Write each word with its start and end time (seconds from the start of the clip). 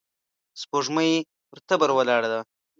سپوږمۍ 0.61 1.11
پر 1.49 1.59
تبر 1.67 1.89
ولاړه 1.93 2.27
وه. 2.31 2.41